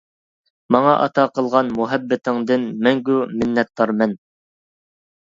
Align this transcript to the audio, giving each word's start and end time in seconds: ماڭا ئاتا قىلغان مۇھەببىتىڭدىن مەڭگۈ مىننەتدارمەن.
ماڭا 0.75 0.93
ئاتا 1.01 1.25
قىلغان 1.35 1.69
مۇھەببىتىڭدىن 1.79 2.63
مەڭگۈ 2.87 3.19
مىننەتدارمەن. 3.35 4.17